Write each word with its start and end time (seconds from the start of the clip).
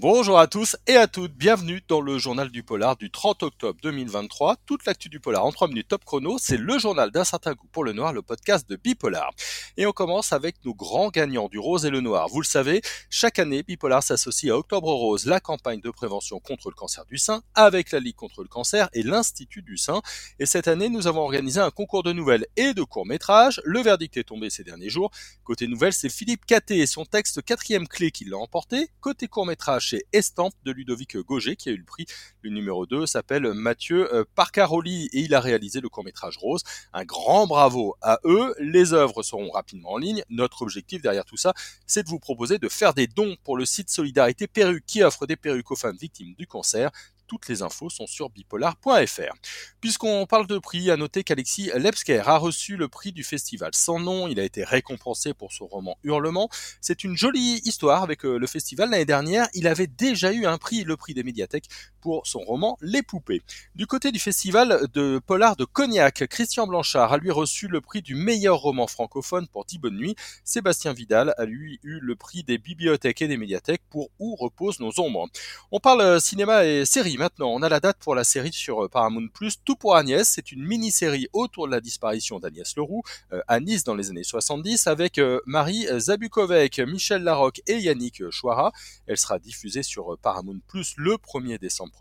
Bonjour 0.00 0.38
à 0.38 0.46
tous 0.46 0.76
et 0.86 0.94
à 0.94 1.08
toutes, 1.08 1.32
bienvenue 1.32 1.82
dans 1.88 2.00
le 2.00 2.18
journal 2.18 2.50
du 2.50 2.62
polar 2.62 2.96
du 2.96 3.10
30 3.10 3.42
octobre 3.42 3.80
2023. 3.82 4.54
Toute 4.64 4.86
l'actu 4.86 5.08
du 5.08 5.18
polar 5.18 5.44
en 5.44 5.50
3 5.50 5.66
minutes 5.66 5.88
top 5.88 6.04
chrono, 6.04 6.36
c'est 6.38 6.56
le 6.56 6.78
journal 6.78 7.10
d'un 7.10 7.24
certain 7.24 7.54
goût 7.54 7.66
pour 7.72 7.82
le 7.82 7.92
noir, 7.92 8.12
le 8.12 8.22
podcast 8.22 8.70
de 8.70 8.76
Bipolar. 8.76 9.32
Et 9.76 9.86
on 9.86 9.90
commence 9.90 10.32
avec 10.32 10.64
nos 10.64 10.72
grands 10.72 11.08
gagnants 11.08 11.48
du 11.48 11.58
rose 11.58 11.84
et 11.84 11.90
le 11.90 12.00
noir. 12.00 12.28
Vous 12.28 12.40
le 12.40 12.46
savez, 12.46 12.80
chaque 13.10 13.40
année, 13.40 13.64
Bipolar 13.64 14.00
s'associe 14.04 14.52
à 14.52 14.56
Octobre 14.56 14.92
Rose, 14.92 15.26
la 15.26 15.40
campagne 15.40 15.80
de 15.80 15.90
prévention 15.90 16.38
contre 16.38 16.68
le 16.68 16.76
cancer 16.76 17.04
du 17.04 17.18
sein, 17.18 17.42
avec 17.56 17.90
la 17.90 17.98
Ligue 17.98 18.14
contre 18.14 18.42
le 18.42 18.48
cancer 18.48 18.88
et 18.92 19.02
l'Institut 19.02 19.62
du 19.62 19.78
sein. 19.78 20.00
Et 20.38 20.46
cette 20.46 20.68
année, 20.68 20.90
nous 20.90 21.08
avons 21.08 21.22
organisé 21.22 21.58
un 21.58 21.72
concours 21.72 22.04
de 22.04 22.12
nouvelles 22.12 22.46
et 22.56 22.72
de 22.72 22.84
courts-métrages. 22.84 23.60
Le 23.64 23.80
verdict 23.80 24.16
est 24.16 24.28
tombé 24.28 24.48
ces 24.48 24.62
derniers 24.62 24.90
jours. 24.90 25.10
Côté 25.42 25.66
nouvelles, 25.66 25.92
c'est 25.92 26.08
Philippe 26.08 26.46
Caté 26.46 26.78
et 26.78 26.86
son 26.86 27.04
texte 27.04 27.42
quatrième 27.42 27.88
clé 27.88 28.12
qui 28.12 28.24
l'a 28.24 28.38
emporté. 28.38 28.90
Côté 29.00 29.26
court-métrage, 29.26 29.87
Estampe 30.12 30.54
de 30.64 30.72
Ludovic 30.72 31.16
Gauger 31.18 31.56
qui 31.56 31.68
a 31.68 31.72
eu 31.72 31.76
le 31.76 31.84
prix. 31.84 32.06
Le 32.42 32.50
numéro 32.50 32.86
2 32.86 33.06
s'appelle 33.06 33.52
Mathieu 33.54 34.12
euh, 34.14 34.24
Parcaroli 34.34 35.08
et 35.12 35.20
il 35.20 35.34
a 35.34 35.40
réalisé 35.40 35.80
le 35.80 35.88
court-métrage 35.88 36.36
Rose. 36.38 36.62
Un 36.92 37.04
grand 37.04 37.46
bravo 37.46 37.96
à 38.02 38.18
eux. 38.24 38.54
Les 38.58 38.92
œuvres 38.92 39.22
seront 39.22 39.50
rapidement 39.50 39.92
en 39.92 39.98
ligne. 39.98 40.22
Notre 40.30 40.62
objectif 40.62 41.02
derrière 41.02 41.24
tout 41.24 41.36
ça, 41.36 41.54
c'est 41.86 42.02
de 42.02 42.08
vous 42.08 42.18
proposer 42.18 42.58
de 42.58 42.68
faire 42.68 42.94
des 42.94 43.06
dons 43.06 43.36
pour 43.44 43.56
le 43.56 43.64
site 43.64 43.90
Solidarité 43.90 44.46
Perruque 44.46 44.84
qui 44.86 45.02
offre 45.02 45.26
des 45.26 45.36
perruques 45.36 45.70
aux 45.70 45.76
femmes 45.76 45.96
victimes 45.96 46.34
du 46.34 46.46
cancer. 46.46 46.90
Toutes 47.28 47.46
les 47.48 47.62
infos 47.62 47.90
sont 47.90 48.06
sur 48.06 48.30
bipolar.fr. 48.30 49.34
Puisqu'on 49.80 50.26
parle 50.26 50.46
de 50.46 50.58
prix, 50.58 50.90
à 50.90 50.96
noter 50.96 51.22
qu'Alexis 51.22 51.70
Lepsker 51.74 52.22
a 52.26 52.38
reçu 52.38 52.76
le 52.76 52.88
prix 52.88 53.12
du 53.12 53.22
festival 53.22 53.70
sans 53.74 54.00
nom. 54.00 54.26
Il 54.26 54.40
a 54.40 54.44
été 54.44 54.64
récompensé 54.64 55.34
pour 55.34 55.52
son 55.52 55.66
roman 55.66 55.98
Hurlement. 56.02 56.48
C'est 56.80 57.04
une 57.04 57.16
jolie 57.16 57.60
histoire 57.64 58.02
avec 58.02 58.24
euh, 58.24 58.38
le 58.38 58.46
festival. 58.46 58.90
L'année 58.90 59.04
dernière, 59.04 59.46
il 59.54 59.66
avait 59.66 59.86
déjà 59.86 60.32
eu 60.32 60.46
un 60.46 60.58
prix, 60.58 60.84
le 60.84 60.96
prix 60.96 61.14
des 61.14 61.22
médiathèques, 61.22 61.68
pour 62.00 62.26
son 62.26 62.40
roman 62.40 62.78
Les 62.80 63.02
Poupées. 63.02 63.42
Du 63.74 63.86
côté 63.86 64.12
du 64.12 64.18
festival 64.18 64.86
de 64.94 65.20
polar 65.24 65.56
de 65.56 65.64
Cognac, 65.64 66.26
Christian 66.28 66.66
Blanchard 66.66 67.12
a 67.12 67.18
lui 67.18 67.30
reçu 67.30 67.68
le 67.68 67.80
prix 67.80 68.02
du 68.02 68.14
meilleur 68.14 68.58
roman 68.58 68.86
francophone 68.86 69.46
pour 69.48 69.64
Dix 69.64 69.78
bonnes 69.78 69.96
nuits. 69.96 70.16
Sébastien 70.44 70.92
Vidal 70.92 71.34
a 71.36 71.44
lui 71.44 71.78
eu 71.82 71.98
le 72.00 72.16
prix 72.16 72.42
des 72.42 72.58
bibliothèques 72.58 73.22
et 73.22 73.28
des 73.28 73.36
médiathèques 73.36 73.82
pour 73.90 74.10
Où 74.18 74.36
reposent 74.36 74.80
nos 74.80 74.98
ombres. 75.00 75.28
On 75.70 75.80
parle 75.80 76.00
euh, 76.00 76.20
cinéma 76.20 76.64
et 76.64 76.84
série 76.84 77.16
maintenant. 77.16 77.50
On 77.50 77.62
a 77.62 77.68
la 77.68 77.80
date 77.80 77.98
pour 77.98 78.14
la 78.14 78.24
série 78.24 78.52
sur 78.52 78.84
euh, 78.84 78.88
Paramount+, 78.88 79.28
Tout 79.64 79.76
pour 79.76 79.96
Agnès. 79.96 80.28
C'est 80.28 80.52
une 80.52 80.64
mini-série 80.64 81.28
autour 81.32 81.66
de 81.66 81.72
la 81.72 81.80
disparition 81.80 82.38
d'Agnès 82.38 82.76
Leroux 82.76 83.02
euh, 83.32 83.40
à 83.48 83.60
Nice 83.60 83.84
dans 83.84 83.94
les 83.94 84.10
années 84.10 84.24
70 84.24 84.86
avec 84.86 85.20
Marie 85.46 85.86
Zabukovec, 85.98 86.78
Michel 86.80 87.22
Larocque 87.22 87.60
et 87.66 87.78
Yannick 87.78 88.28
Chouara. 88.30 88.72
Elle 89.06 89.16
sera 89.16 89.38
diffusée 89.38 89.82
sur 89.82 90.16
Paramount+, 90.18 90.60
le 90.96 91.14
1er 91.14 91.58
décembre 91.58 91.97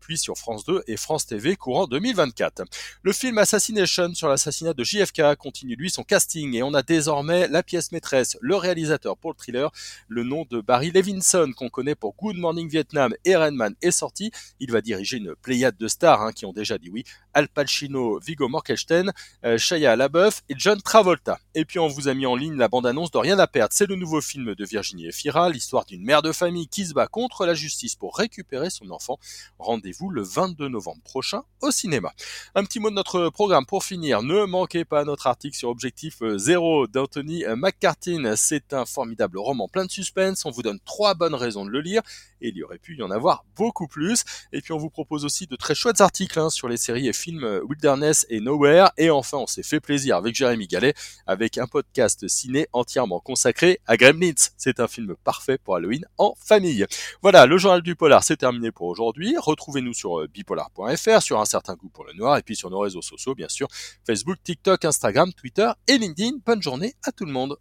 puis 0.00 0.18
sur 0.18 0.36
France 0.36 0.64
2 0.64 0.82
et 0.86 0.96
France 0.96 1.26
TV 1.26 1.56
courant 1.56 1.86
2024. 1.86 2.64
Le 3.02 3.12
film 3.12 3.38
Assassination 3.38 4.14
sur 4.14 4.28
l'assassinat 4.28 4.74
de 4.74 4.84
JFK 4.84 5.36
continue 5.38 5.76
lui 5.76 5.90
son 5.90 6.02
casting 6.02 6.54
et 6.54 6.62
on 6.62 6.74
a 6.74 6.82
désormais 6.82 7.48
la 7.48 7.62
pièce 7.62 7.92
maîtresse, 7.92 8.36
le 8.40 8.56
réalisateur 8.56 9.16
pour 9.16 9.30
le 9.30 9.36
thriller, 9.36 9.70
le 10.08 10.24
nom 10.24 10.46
de 10.50 10.60
Barry 10.60 10.90
Levinson 10.90 11.52
qu'on 11.56 11.68
connaît 11.68 11.94
pour 11.94 12.14
Good 12.16 12.36
Morning 12.36 12.68
Vietnam 12.68 13.14
et 13.24 13.36
Rain 13.36 13.52
est 13.80 13.90
sorti. 13.90 14.30
Il 14.60 14.72
va 14.72 14.80
diriger 14.80 15.18
une 15.18 15.34
pléiade 15.36 15.76
de 15.76 15.88
stars 15.88 16.22
hein, 16.22 16.32
qui 16.32 16.46
ont 16.46 16.52
déjà 16.52 16.78
dit 16.78 16.90
oui. 16.90 17.04
Al 17.34 17.48
Pacino, 17.48 18.18
Vigo 18.18 18.48
Mortensen, 18.48 19.10
euh, 19.44 19.56
Shia 19.56 19.96
LaBeouf 19.96 20.42
et 20.48 20.54
John 20.56 20.80
Travolta. 20.82 21.38
Et 21.54 21.64
puis 21.64 21.78
on 21.78 21.88
vous 21.88 22.08
a 22.08 22.14
mis 22.14 22.26
en 22.26 22.36
ligne 22.36 22.56
la 22.56 22.68
bande-annonce 22.68 23.10
de 23.10 23.18
Rien 23.22 23.38
à 23.38 23.46
perdre. 23.46 23.72
C'est 23.72 23.86
le 23.86 23.94
nouveau 23.94 24.20
film 24.20 24.56
de 24.56 24.64
Virginie 24.64 25.06
Efira, 25.06 25.48
l'histoire 25.48 25.84
d'une 25.84 26.02
mère 26.02 26.22
de 26.22 26.32
famille 26.32 26.66
qui 26.66 26.84
se 26.86 26.92
bat 26.92 27.06
contre 27.06 27.46
la 27.46 27.54
justice 27.54 27.94
pour 27.94 28.16
récupérer 28.16 28.68
son 28.68 28.90
enfant. 28.90 29.18
Rendez-vous 29.58 30.10
le 30.10 30.22
22 30.22 30.68
novembre 30.68 31.02
prochain 31.04 31.42
au 31.60 31.70
cinéma. 31.70 32.12
Un 32.54 32.64
petit 32.64 32.80
mot 32.80 32.90
de 32.90 32.94
notre 32.94 33.30
programme 33.30 33.66
pour 33.66 33.84
finir. 33.84 34.22
Ne 34.22 34.44
manquez 34.44 34.84
pas 34.84 35.04
notre 35.04 35.26
article 35.26 35.56
sur 35.56 35.68
Objectif 35.68 36.22
Zéro 36.36 36.86
d'Anthony 36.86 37.44
McCartin. 37.56 38.34
C'est 38.36 38.72
un 38.72 38.84
formidable 38.84 39.38
roman 39.38 39.68
plein 39.68 39.84
de 39.84 39.90
suspense. 39.90 40.44
On 40.44 40.50
vous 40.50 40.62
donne 40.62 40.80
trois 40.84 41.14
bonnes 41.14 41.34
raisons 41.34 41.64
de 41.64 41.70
le 41.70 41.80
lire 41.80 42.02
et 42.40 42.48
il 42.48 42.56
y 42.56 42.62
aurait 42.62 42.78
pu 42.78 42.96
y 42.96 43.02
en 43.02 43.10
avoir 43.10 43.44
beaucoup 43.56 43.86
plus. 43.86 44.24
Et 44.52 44.60
puis 44.60 44.72
on 44.72 44.78
vous 44.78 44.90
propose 44.90 45.24
aussi 45.24 45.46
de 45.46 45.56
très 45.56 45.74
chouettes 45.74 46.00
articles 46.00 46.38
hein, 46.38 46.50
sur 46.50 46.68
les 46.68 46.76
séries 46.76 47.08
et 47.08 47.12
films 47.12 47.60
Wilderness 47.68 48.26
et 48.28 48.40
Nowhere. 48.40 48.90
Et 48.96 49.10
enfin, 49.10 49.38
on 49.38 49.46
s'est 49.46 49.62
fait 49.62 49.80
plaisir 49.80 50.16
avec 50.16 50.34
Jérémy 50.34 50.66
Gallet 50.66 50.94
avec 51.26 51.58
un 51.58 51.66
podcast 51.66 52.26
ciné 52.28 52.66
entièrement 52.72 53.20
consacré 53.20 53.80
à 53.86 53.96
Gremlins. 53.96 54.50
C'est 54.56 54.80
un 54.80 54.88
film 54.88 55.14
parfait 55.24 55.58
pour 55.58 55.76
Halloween 55.76 56.04
en 56.18 56.34
famille. 56.38 56.86
Voilà, 57.22 57.46
le 57.46 57.58
journal 57.58 57.82
du 57.82 57.94
polar, 57.94 58.24
c'est 58.24 58.36
terminé 58.36 58.70
pour 58.70 58.88
aujourd'hui. 58.88 59.11
Retrouvez-nous 59.38 59.94
sur 59.94 60.20
euh, 60.20 60.26
bipolar.fr, 60.26 61.22
sur 61.22 61.40
un 61.40 61.44
certain 61.44 61.74
goût 61.74 61.88
pour 61.88 62.04
le 62.04 62.12
noir, 62.12 62.36
et 62.36 62.42
puis 62.42 62.56
sur 62.56 62.70
nos 62.70 62.80
réseaux 62.80 63.02
sociaux, 63.02 63.34
bien 63.34 63.48
sûr, 63.48 63.68
Facebook, 64.06 64.36
TikTok, 64.42 64.84
Instagram, 64.84 65.32
Twitter 65.32 65.70
et 65.88 65.98
LinkedIn. 65.98 66.38
Bonne 66.44 66.62
journée 66.62 66.94
à 67.04 67.12
tout 67.12 67.24
le 67.24 67.32
monde. 67.32 67.56